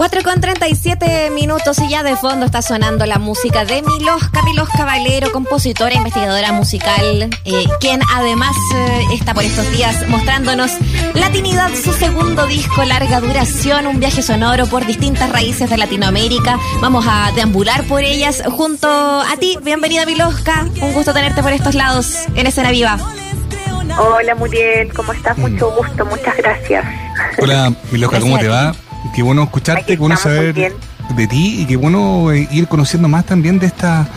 [0.00, 4.86] 4 con 37 minutos y ya de fondo está sonando la música de Milosca, Milosca
[4.86, 10.70] Valero, compositora e investigadora musical, eh, quien además eh, está por estos días mostrándonos
[11.12, 16.58] Latinidad, su segundo disco, larga duración, un viaje sonoro por distintas raíces de Latinoamérica.
[16.80, 19.58] Vamos a deambular por ellas junto a ti.
[19.62, 22.96] Bienvenida Milosca, un gusto tenerte por estos lados en Escena Viva.
[23.98, 25.36] Hola Muriel, ¿cómo estás?
[25.36, 26.86] Mucho gusto, muchas gracias.
[27.36, 28.72] Hola Milosca, ¿cómo te va?
[29.14, 33.26] Qué bueno escucharte, qué bueno saber de ti y qué bueno eh, ir conociendo más
[33.26, 34.08] también de esta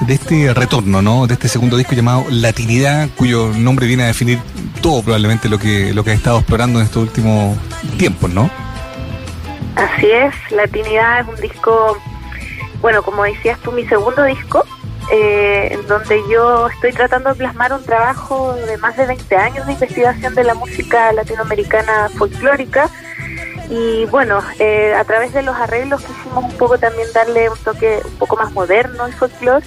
[0.00, 1.26] de este retorno, ¿no?
[1.26, 4.40] De este segundo disco llamado Latinidad, cuyo nombre viene a definir
[4.80, 7.56] todo probablemente lo que lo que has estado explorando en estos últimos
[7.98, 8.50] tiempos, ¿no?
[9.76, 11.96] Así es, Latinidad es un disco,
[12.80, 14.66] bueno, como decías tú, mi segundo disco,
[15.10, 19.66] eh, en donde yo estoy tratando de plasmar un trabajo de más de 20 años
[19.66, 22.90] de investigación de la música latinoamericana folclórica
[23.72, 28.02] y bueno, eh, a través de los arreglos quisimos un poco también darle un toque
[28.04, 29.64] un poco más moderno al folclore,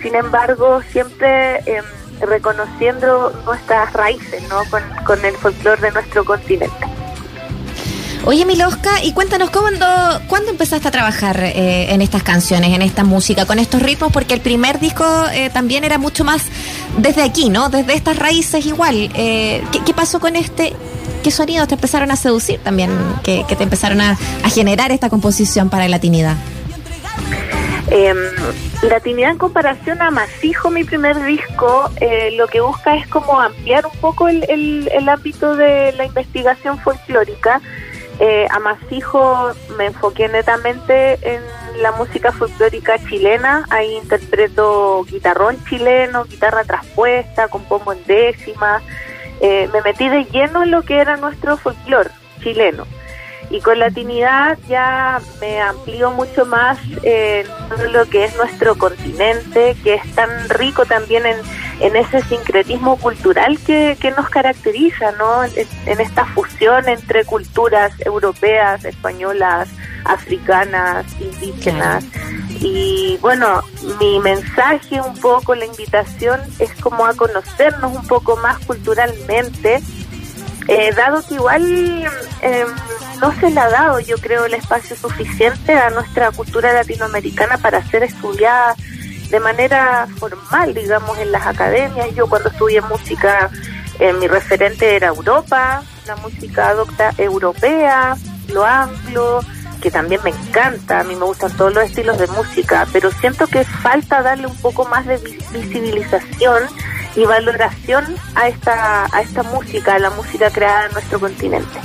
[0.00, 1.84] sin embargo siempre em,
[2.22, 4.62] reconociendo nuestras raíces ¿no?
[4.70, 6.86] con, con el folclore de nuestro continente.
[8.26, 9.86] Oye, Milosca, y cuéntanos, ¿cuándo,
[10.28, 14.10] ¿cuándo empezaste a trabajar eh, en estas canciones, en esta música, con estos ritmos?
[14.10, 16.40] Porque el primer disco eh, también era mucho más
[16.96, 17.68] desde aquí, ¿no?
[17.68, 19.10] Desde estas raíces igual.
[19.14, 20.74] Eh, ¿qué, pasó con este?
[21.24, 22.90] ¿Qué sonidos te empezaron a seducir también?
[23.24, 24.16] Que, te empezaron a,
[24.48, 26.36] generar esta composición para Latinidad.
[27.90, 28.14] Eh,
[28.82, 31.90] Latinidad en comparación a Masijo, mi primer disco,
[32.32, 37.60] lo que busca es como ampliar un poco el, el ámbito de la investigación folclórica
[38.20, 41.42] eh, a Masijo me enfoqué netamente en
[41.82, 43.64] la música folclórica chilena.
[43.70, 48.82] Ahí interpreto guitarrón chileno, guitarra traspuesta, compongo en décima.
[49.40, 52.10] Eh, me metí de lleno en lo que era nuestro folclore
[52.42, 52.86] chileno.
[53.50, 59.76] Y con latinidad ya me amplío mucho más en todo lo que es nuestro continente,
[59.84, 61.36] que es tan rico también en,
[61.80, 65.44] en ese sincretismo cultural que, que nos caracteriza, ¿no?
[65.44, 69.68] En, esta fusión entre culturas europeas, españolas,
[70.04, 72.04] africanas, indígenas.
[72.64, 73.62] Y bueno,
[74.00, 79.82] mi mensaje un poco, la invitación es como a conocernos un poco más culturalmente,
[80.68, 81.62] eh, dado que igual
[82.40, 82.66] em,
[83.20, 87.84] no se le ha dado, yo creo, el espacio suficiente a nuestra cultura latinoamericana para
[87.84, 88.74] ser estudiada
[89.28, 92.14] de manera formal, digamos, en las academias.
[92.14, 93.50] Yo cuando estudié música,
[93.98, 98.16] eh, mi referente era Europa, la música docta europea,
[98.48, 99.42] lo anglo,
[99.84, 103.46] que también me encanta, a mí me gustan todos los estilos de música, pero siento
[103.46, 105.18] que falta darle un poco más de
[105.52, 106.62] visibilización
[107.14, 111.78] y valoración a esta, a esta música, a la música creada en nuestro continente.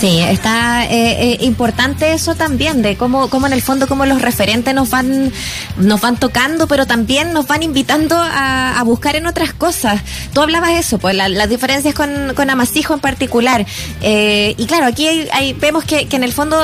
[0.00, 4.22] Sí, está eh, eh, importante eso también, de cómo, cómo en el fondo, cómo los
[4.22, 5.30] referentes nos van,
[5.76, 10.00] nos van tocando, pero también nos van invitando a, buscar en otras cosas.
[10.32, 13.66] Tú hablabas eso, pues las diferencias con, con Amasijo en particular.
[14.00, 16.58] Eh, y claro, aquí hay, vemos que, que en el fondo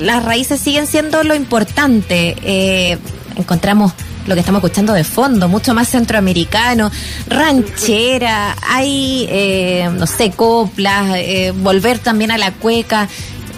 [0.00, 2.98] las raíces siguen siendo lo importante.
[3.36, 3.92] encontramos
[4.28, 6.90] lo que estamos escuchando de fondo, mucho más centroamericano,
[7.26, 13.08] ranchera, hay, eh, no sé, coplas, eh, volver también a la cueca.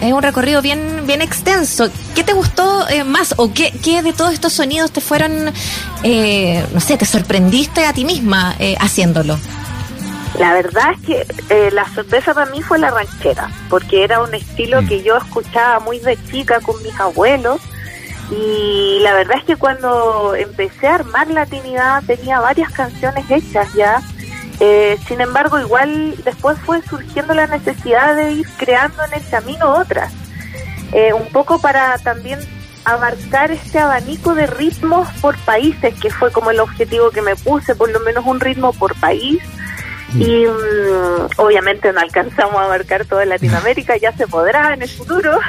[0.01, 1.89] Es un recorrido bien, bien extenso.
[2.15, 6.79] ¿Qué te gustó eh, más o qué, qué, de todos estos sonidos te fueron, no
[6.79, 9.37] sé, te sorprendiste a ti misma haciéndolo?
[10.39, 14.81] La verdad es que la sorpresa para mí fue la ranchera, porque era un estilo
[14.81, 14.87] mm.
[14.87, 17.61] que yo escuchaba muy de chica con mis abuelos
[18.31, 24.01] y la verdad es que cuando empecé a armar Latinidad tenía varias canciones hechas ya.
[24.59, 29.75] Eh, sin embargo, igual después fue surgiendo la necesidad de ir creando en el camino
[29.75, 30.13] otras.
[30.93, 32.39] Eh, un poco para también
[32.85, 37.75] abarcar este abanico de ritmos por países, que fue como el objetivo que me puse,
[37.75, 39.41] por lo menos un ritmo por país
[40.15, 45.39] y mm, obviamente no alcanzamos a abarcar toda Latinoamérica, ya se podrá en el futuro,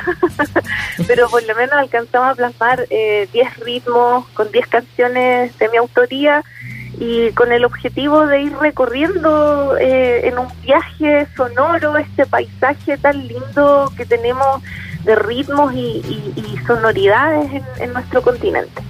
[1.07, 3.29] pero por lo menos alcanzamos a plasmar 10 eh,
[3.65, 6.43] ritmos con 10 canciones de mi autoría
[6.99, 13.27] y con el objetivo de ir recorriendo eh, en un viaje sonoro este paisaje tan
[13.27, 14.63] lindo que tenemos
[15.05, 16.23] de ritmos y,
[16.65, 18.83] sonoridades en nuestro continente.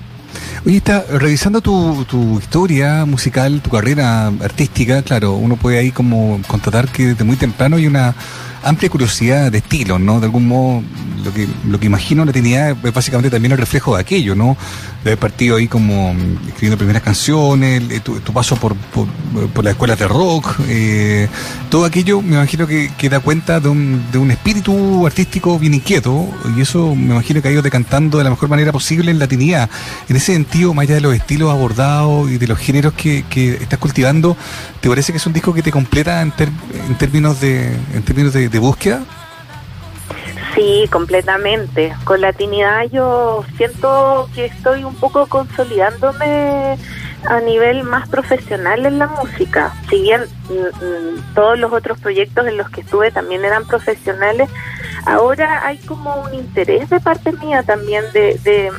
[0.65, 6.41] Oye, está revisando tu, tu historia musical, tu carrera artística claro, uno puede ahí como
[6.47, 8.15] constatar que desde muy temprano hay una
[8.63, 10.21] amplia curiosidad de estilo, ¿no?
[10.21, 10.83] De algún modo,
[11.25, 14.57] lo que, lo que imagino la Trinidad es básicamente también el reflejo de aquello, ¿no?
[15.05, 19.73] De haber partido ahí como mm, escribiendo primeras canciones, eh, tu, paso por, por, las
[19.73, 21.29] escuelas de rock, eh,
[21.71, 25.75] todo aquello me imagino que, que da cuenta de un, de un espíritu artístico bien
[25.75, 29.19] inquieto y eso me imagino que ha ido decantando de la mejor manera posible en
[29.19, 29.71] la Trinidad.
[30.09, 33.55] En ese sentido, más allá de los estilos abordados y de los géneros que, que
[33.55, 34.37] estás cultivando,
[34.81, 36.33] ¿te parece que es un disco que te completa en,
[36.89, 39.03] en términos de en términos de búsqueda?
[40.55, 41.95] Sí, completamente.
[42.05, 46.77] Con la Trinidad yo siento que estoy un poco consolidándome
[47.25, 49.73] a nivel más profesional en la música.
[49.89, 54.51] Si bien mm, mm, todos los otros proyectos en los que estuve también eran profesionales,
[55.07, 58.73] ahora hay como un interés de parte mía también de, de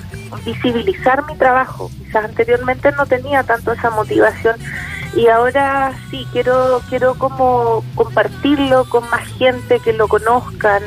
[0.46, 1.90] visibilizar mi trabajo.
[1.98, 4.58] Quizás anteriormente no tenía tanto esa motivación
[5.16, 10.82] y ahora sí quiero quiero como compartirlo con más gente que lo conozcan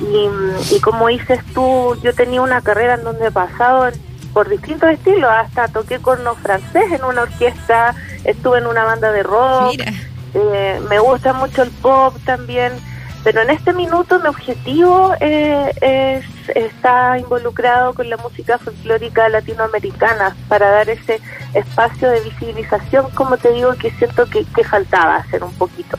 [0.00, 3.90] y, y como dices tú yo tenía una carrera en donde he pasado
[4.32, 5.30] por distintos estilos.
[5.30, 9.74] Hasta toqué corno francés en una orquesta estuve en una banda de rock.
[10.34, 12.72] Eh, me gusta mucho el pop también.
[13.24, 20.36] Pero en este minuto mi objetivo eh, es, está involucrado con la música folclórica latinoamericana
[20.46, 21.20] para dar ese
[21.52, 25.98] espacio de visibilización, como te digo, que siento que, faltaba hacer un poquito.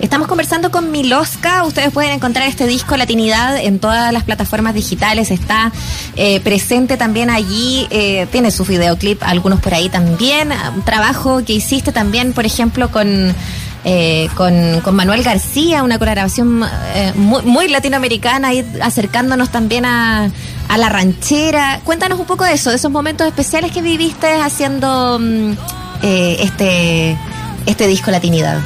[0.00, 1.64] Estamos conversando con Miloska.
[1.64, 5.30] Ustedes pueden encontrar este disco Latinidad en todas las plataformas digitales.
[5.30, 5.72] Está
[6.16, 7.86] eh, presente también allí.
[7.90, 10.50] Eh, tiene su videoclip, algunos por ahí también.
[10.84, 13.34] Trabajo que hiciste también, por ejemplo, con
[13.82, 16.62] eh, con, con, Manuel García, una colaboración
[16.94, 20.30] eh, muy, muy, latinoamericana, y acercándonos también a,
[20.68, 21.80] a, la ranchera.
[21.82, 25.52] Cuéntanos un poco de eso, de esos momentos especiales que viviste haciendo mm,
[26.02, 27.16] eh, este,
[27.64, 28.60] este disco Latinidad.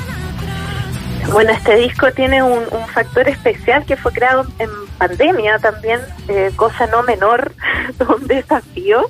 [1.32, 6.52] Bueno, este disco tiene un, un, factor especial que fue creado en pandemia también, eh,
[6.54, 7.52] cosa no menor,
[8.08, 9.06] un desafío.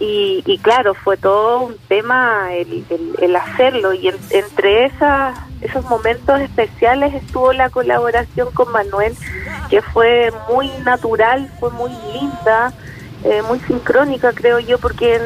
[0.00, 3.92] Y, y, claro, fue todo un tema el, hacerlo.
[3.92, 9.14] Y entre esas, esos momentos especiales estuvo la colaboración con Manuel,
[9.68, 12.72] que fue muy natural, fue muy linda,
[13.24, 15.20] eh, muy sincrónica, creo yo, porque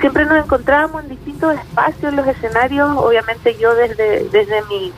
[0.00, 2.90] siempre nos encontrábamos en distintos espacios, en los escenarios.
[2.96, 4.92] Obviamente yo desde, desde mi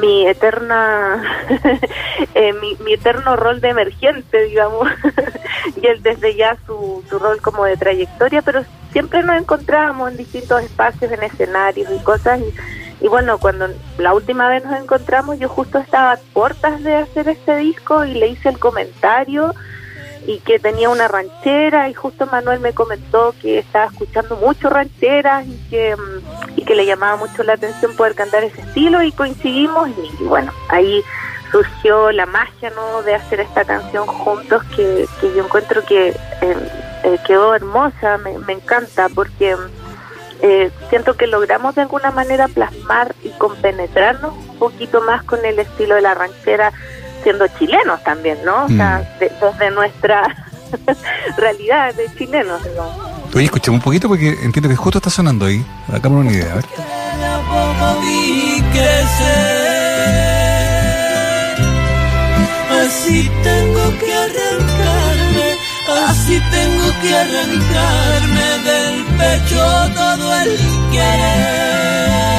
[0.00, 1.22] mi eterna
[2.34, 4.88] eh, mi, eterno rol de emergente digamos
[5.82, 10.16] y él desde ya su, su rol como de trayectoria pero siempre nos encontrábamos en
[10.18, 13.68] distintos espacios en escenarios y cosas y, y bueno cuando
[13.98, 18.14] la última vez nos encontramos yo justo estaba a puertas de hacer este disco y
[18.14, 19.54] le hice el comentario
[20.26, 25.46] y que tenía una ranchera y justo Manuel me comentó que estaba escuchando mucho rancheras
[25.46, 29.12] y que, mm, y que le llamaba mucho la atención poder cantar ese estilo y
[29.12, 29.88] coincidimos
[30.20, 31.02] y, bueno, ahí
[31.52, 33.02] surgió la magia ¿no?
[33.02, 36.08] de hacer esta canción juntos que, que yo encuentro que
[36.40, 36.58] em,
[37.04, 39.54] eh, quedó hermosa, me, me encanta porque
[40.42, 45.58] eh, siento que logramos de alguna manera plasmar y compenetrarnos un poquito más con el
[45.58, 46.72] estilo de la ranchera
[47.26, 48.66] siendo chilenos también, ¿no?
[48.66, 49.18] O sea, mm.
[49.18, 50.32] desde nuestra
[51.36, 52.84] realidad de chilenos, ¿no?
[53.34, 55.66] Oye, escuchemos un poquito porque entiendo que justo está sonando ahí.
[55.92, 56.64] Hagamos una idea, a ver.
[62.84, 65.48] Así tengo que arrancarme,
[66.06, 70.56] así tengo que arrancarme del pecho todo el
[70.92, 72.35] querer.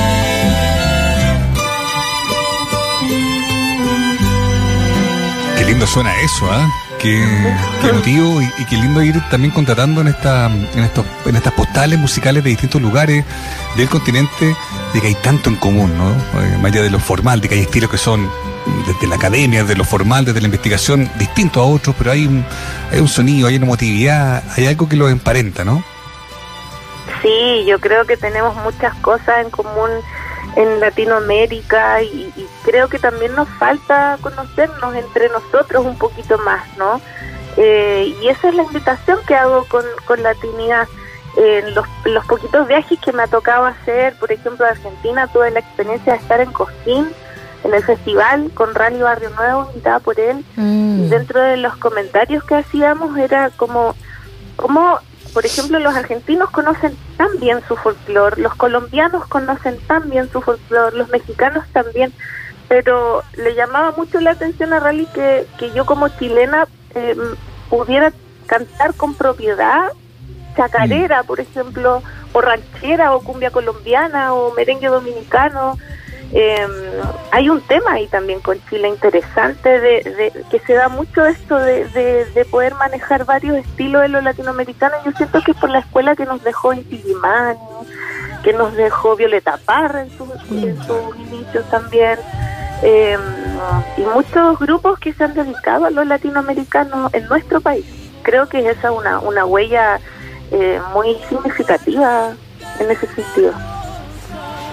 [5.78, 6.68] Lindo suena eso, ¿ah?
[6.98, 7.24] Qué,
[7.88, 12.44] emotivo y, qué lindo ir también contratando en esta, en estos, en estas postales musicales
[12.44, 13.24] de distintos lugares
[13.76, 14.56] del continente,
[14.96, 16.10] de que hay tanto en común, ¿no?
[16.10, 18.28] Eh, más allá de lo formal, de que hay estilos que son
[18.88, 22.44] desde la academia, de lo formal, desde la investigación, distintos a otros, pero hay un,
[22.92, 25.84] hay un sonido, hay una emotividad, hay algo que los emparenta, ¿no?
[27.22, 29.92] Sí, yo creo que tenemos muchas cosas en común
[30.56, 32.32] en Latinoamérica y,
[32.64, 37.00] creo que también nos falta conocernos entre nosotros un poquito más, ¿no?
[37.56, 40.88] Eh, y esa es la invitación que hago con, con Latinidad.
[41.38, 45.52] En los, los poquitos viajes que me ha tocado hacer, por ejemplo, a Argentina, tuve
[45.52, 47.08] la experiencia de estar en Cosquín,
[47.64, 50.44] en el festival, con Rally Barrio Nuevo, invitada por él.
[50.56, 51.04] Mm.
[51.04, 53.96] Y dentro de los comentarios que hacíamos era como,
[54.56, 55.00] como
[55.34, 60.42] por ejemplo, los argentinos conocen tan bien su folclore, los colombianos conocen tan bien su
[60.42, 62.14] folclore, los mexicanos también,
[62.68, 67.36] pero le llamaba mucho la atención a Rally que, que yo como chilena em,
[67.70, 68.12] pudiera
[68.46, 69.92] cantar con propiedad
[70.56, 72.02] chacarera, por ejemplo,
[72.34, 75.78] o ranchera, o cumbia colombiana, o merengue dominicano.
[76.34, 76.68] Eh,
[77.32, 81.86] hay un tema ahí también con Chile interesante de, que se da mucho esto de,
[82.34, 84.96] de, poder manejar varios estilos de lo latinoamericano.
[85.06, 87.02] Yo siento que es por la escuela que nos dejó Inti
[88.44, 92.20] que nos dejó Violeta Parra en sus, inicios también.
[92.84, 93.18] Eh,
[93.98, 97.86] y muchos grupos que se han dedicado a los latinoamericanos en nuestro país.
[98.22, 100.00] Creo que es esa una, una huella
[100.52, 102.34] eh, muy significativa
[102.80, 103.54] en ese sentido.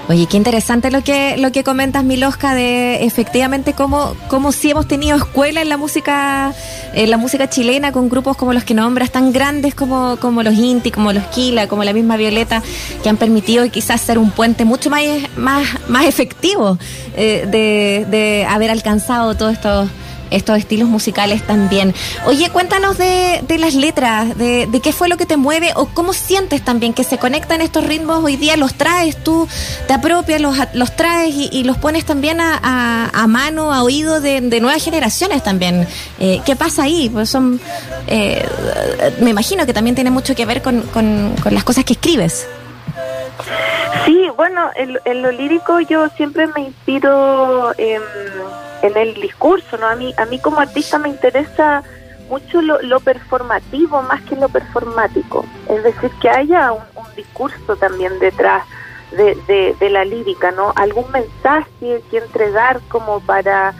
[0.06, 4.87] Oye, qué interesante lo que lo que comentas, Milosca, de efectivamente cómo, cómo sí hemos
[4.87, 6.52] tenido escuela en la música
[6.92, 10.52] en la música chilena con grupos como los que nombras, tan grandes como, como los
[10.54, 12.62] Inti, como los Kila, como la misma Violeta,
[13.02, 15.02] que han permitido quizás ser un puente mucho más,
[15.37, 16.78] más, más efectivo
[17.16, 19.88] eh, de, de haber alcanzado todos estos
[20.31, 21.95] estos estilos musicales también.
[22.26, 25.87] Oye, cuéntanos de, de las letras, de, de, qué fue lo que te mueve o
[25.87, 29.49] cómo sientes también que se conectan estos ritmos hoy día, los traes tú,
[29.87, 34.40] te apropias, los, los traes y, los pones también a, a, mano, a oído de,
[34.61, 35.87] nuevas generaciones también.
[36.19, 37.09] Eh, ¿Qué pasa ahí?
[37.11, 37.61] Pues son,
[38.07, 38.47] eh,
[39.21, 42.47] me imagino que también tiene mucho que ver con, con, las cosas que escribes.
[44.04, 48.02] Sí, bueno, en, en, lo lírico yo siempre me inspiro en
[48.84, 49.86] en el discurso, ¿no?
[49.86, 51.82] A mí, a mí como artista me interesa
[52.28, 56.82] mucho lo, performativo más que lo performático, es decir, que haya un,
[57.16, 58.64] discurso también detrás
[59.12, 60.72] de, de, la lírica, ¿no?
[60.74, 63.72] Algún mensaje que entregar como para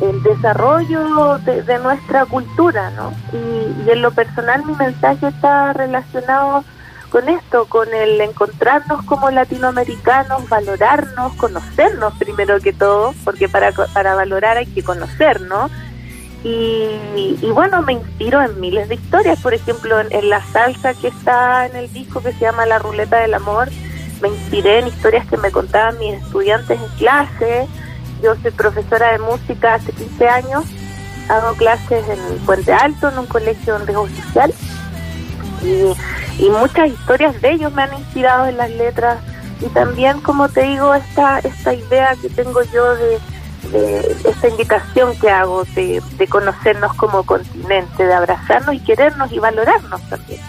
[0.00, 3.12] el desarrollo de, nuestra cultura, ¿no?
[3.32, 6.64] Y en lo personal mi mensaje está relacionado
[7.10, 14.14] con esto, con el encontrarnos como latinoamericanos, valorarnos, conocernos primero que todo, porque para, para
[14.14, 15.70] valorar hay que conocernos.
[16.42, 21.08] Y, y bueno, me inspiro en miles de historias, por ejemplo, en, la salsa que
[21.08, 23.68] está en el disco que se llama La Ruleta del Amor,
[24.22, 27.66] me inspiré en historias que me contaban mis estudiantes en clase.
[28.22, 30.64] Yo soy profesora de música hace 15 años,
[31.28, 34.54] hago clases en Puente Alto, en un colegio en riesgo social.
[35.62, 35.92] Y
[36.40, 39.18] y muchas historias de ellos me han inspirado en las letras.
[39.60, 43.18] Y también como te digo esta esta idea que tengo yo de,
[44.24, 50.00] esta invitación que hago de, de conocernos como continente de abrazarnos y querernos y valorarnos
[50.08, 50.40] también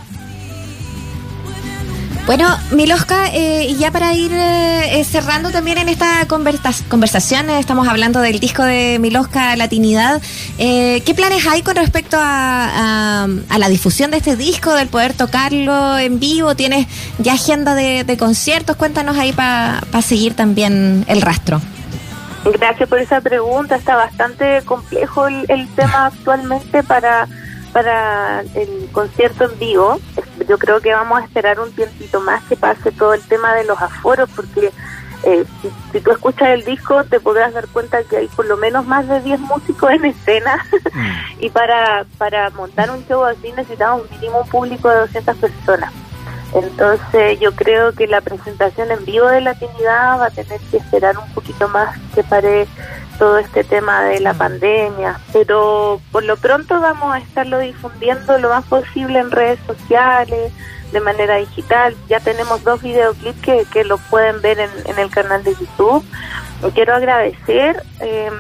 [2.26, 8.22] bueno, Miloska, eh, ya para ir eh, eh, cerrando también en esta conversación, estamos hablando
[8.22, 10.22] del disco de Miloska Latinidad.
[10.58, 16.20] ¿Qué planes hay con respecto a, la difusión de este disco, del poder tocarlo en
[16.20, 16.56] vivo?
[16.56, 16.88] ¿Tienes
[17.18, 18.76] ya agenda de, conciertos?
[18.76, 21.60] Cuéntanos ahí para seguir también el rastro.
[22.46, 23.76] Gracias por esa pregunta.
[23.76, 27.28] Está bastante complejo el tema actualmente para
[27.74, 30.00] para el concierto en vivo.
[30.48, 33.64] Yo creo que vamos a esperar un tiempito más que pase todo el tema de
[33.66, 34.72] los aforos, porque
[35.24, 35.46] eh,
[35.92, 39.08] si, tú escuchas el disco te podrás dar cuenta que hay por lo menos más
[39.08, 41.40] de 10 músicos en escena mm.
[41.42, 45.94] y para, para montar un show así necesitamos un mínimo público de 200 personas.
[46.54, 51.18] Entonces yo creo que la presentación en vivo de Latinidad va a tener que esperar
[51.18, 52.68] un poquito más que pare
[53.22, 58.50] todo este tema de la pandemia, pero por lo pronto vamos a estarlo difundiendo lo
[58.50, 60.52] más posible en redes sociales,
[60.92, 61.96] de manera digital.
[62.10, 66.04] Ya tenemos dos videoclips que, que lo pueden ver en, en el canal de YouTube.
[66.74, 68.34] Quiero agradecer em,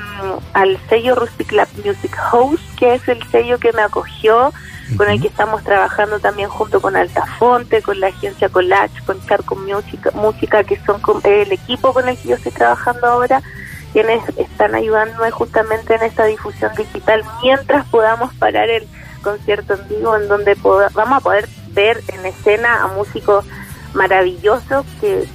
[0.53, 4.51] al sello Rustic Lab Music House, que es el sello que me acogió,
[4.97, 9.55] con el que estamos trabajando también junto con Altafonte, con la agencia Collage, con Charco
[9.55, 13.43] Música, Música que son el equipo con el que yo estoy trabajando ahora
[13.91, 18.87] quienes están ayudando justamente en esta difusión digital mientras podamos parar el
[19.21, 20.55] concierto en vivo en donde
[20.93, 23.45] vamos a poder ver en escena a músicos
[23.93, 25.27] maravillosos que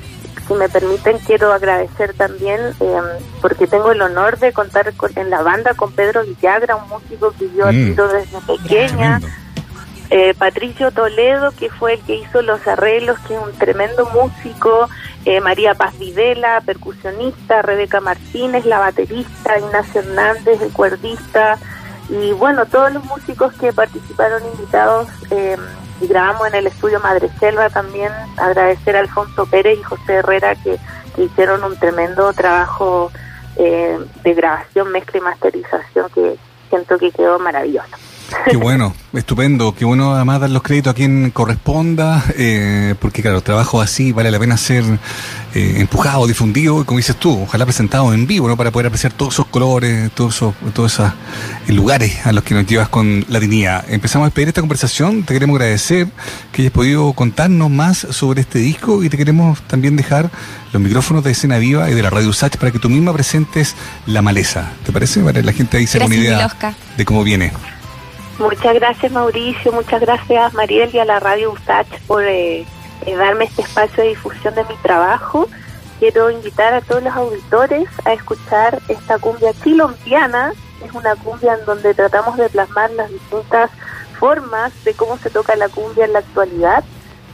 [0.46, 3.00] si me permiten quiero agradecer también eh,
[3.40, 7.50] porque tengo el honor de contar en la banda con Pedro Villagra, un músico que
[7.56, 7.68] yo mm.
[7.68, 9.20] admiro desde pequeña.
[10.08, 14.88] Eh, Patricio Toledo, que fue el que hizo los arreglos, que es un tremendo músico,
[15.26, 21.58] eh, María Paz Videla, percusionista, Rebeca Martínez, la baterista, Ignacio Hernández, el cuerdista,
[22.08, 25.56] y bueno, todos los músicos que participaron invitados eh,
[26.00, 30.54] y grabamos en el estudio Madre Selva también, agradecer a Alfonso Pérez y José Herrera
[30.54, 30.78] que,
[31.18, 33.10] hicieron un tremendo trabajo
[33.56, 36.36] de grabación, mezcla y masterización que
[36.68, 37.96] siento que quedó maravilloso.
[38.50, 43.40] Qué bueno, estupendo, qué bueno además dar los créditos a quien corresponda, eh, porque claro,
[43.40, 44.84] trabajo así vale la pena ser
[45.54, 48.56] eh, empujado, difundido, y como dices tú, ojalá presentado en vivo, ¿no?
[48.56, 51.12] Para poder apreciar todos esos colores, todos esos, todos esos
[51.68, 53.84] eh, lugares a los que nos llevas con la dignidad.
[53.88, 56.08] Empezamos a despedir esta conversación, te queremos agradecer
[56.52, 60.30] que hayas podido contarnos más sobre este disco y te queremos también dejar
[60.72, 63.76] los micrófonos de Escena Viva y de la Radio Usach para que tú misma presentes
[64.06, 64.72] La Maleza.
[64.84, 65.20] ¿Te parece?
[65.20, 66.50] Para que la gente ahí se una idea
[66.96, 67.52] de cómo viene.
[68.38, 72.66] Muchas gracias Mauricio, muchas gracias Mariel y a la Radio Ustach por eh,
[73.06, 75.48] eh, darme este espacio de difusión de mi trabajo.
[75.98, 80.52] Quiero invitar a todos los auditores a escuchar esta cumbia chilompiana.
[80.84, 83.70] Es una cumbia en donde tratamos de plasmar las distintas
[84.20, 86.84] formas de cómo se toca la cumbia en la actualidad,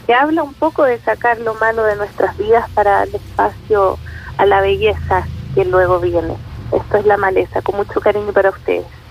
[0.06, 3.98] que habla un poco de sacar lo malo de nuestras vidas para el espacio
[4.38, 6.36] a la belleza que luego viene.
[6.70, 9.01] Esto es la maleza, con mucho cariño para ustedes.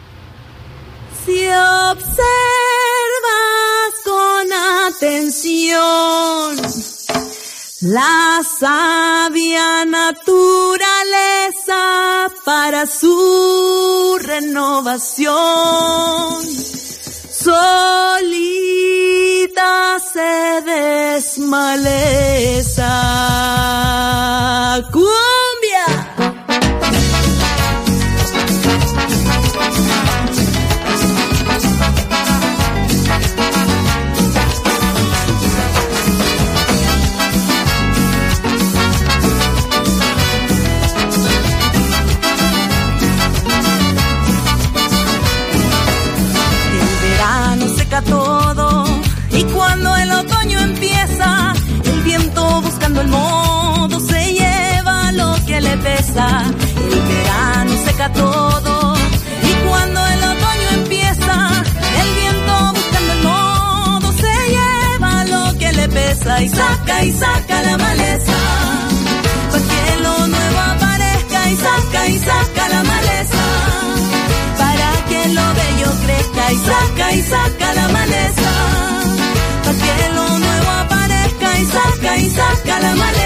[1.25, 2.11] Si observas
[4.03, 4.51] con
[4.87, 6.57] atención
[7.81, 11.11] la sabia naturaleza
[12.43, 15.31] para su renovación,
[17.31, 18.39] solita
[20.13, 22.01] se desmaleza.
[58.03, 61.63] Y cuando el otoño empieza,
[62.01, 66.41] el viento buscando el modo se lleva lo que le pesa.
[66.41, 68.37] Y saca y saca la maleza.
[69.51, 73.43] Para que lo nuevo aparezca y saca y saca la maleza.
[74.57, 77.71] Para que lo bello crezca y saca y saca
[82.31, 83.20] saca la maleza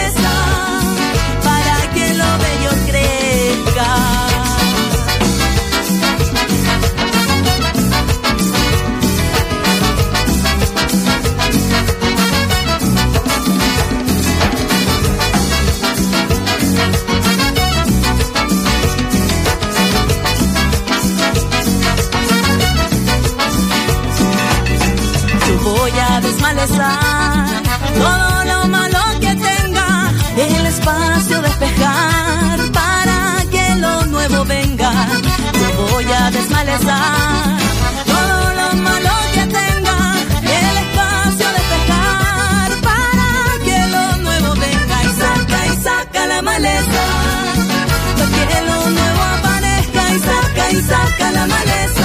[25.86, 28.26] voy a desmalezar todo
[30.68, 33.20] espacio despejar para
[33.52, 34.92] que lo nuevo venga.
[35.92, 37.58] Voy a desmalezar
[38.06, 39.98] todo lo malo que tenga.
[40.62, 43.30] El espacio despejar para
[43.66, 47.04] que lo nuevo venga y saca y saca la maleza.
[48.18, 52.05] Para que lo nuevo aparezca y saca y saca la maleza.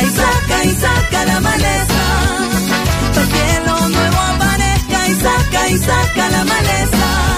[0.00, 2.02] Y saca y saca la maleza.
[3.14, 7.32] Para que lo nuevo aparezca y saca y saca la maleza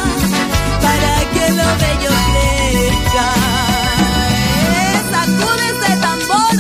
[0.85, 3.27] para que lo bello crezca.
[5.69, 6.55] Ese tambor.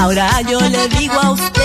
[0.00, 1.55] Ahora yo le digo a usted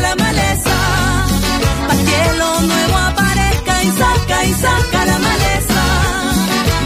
[0.00, 0.70] saca la maleza
[2.06, 5.82] que lo nuevo aparezca y saca y saca la maleza.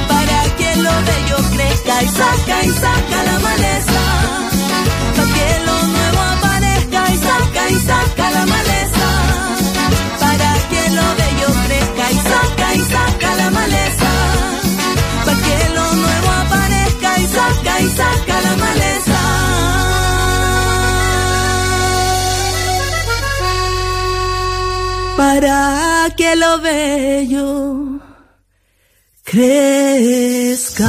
[0.09, 4.00] Para que lo bello crezca y saca y saca la maleza.
[5.14, 8.04] Para que lo nuevo aparezca y saca y saca
[25.16, 28.00] para que lo bello
[29.24, 30.88] crezca.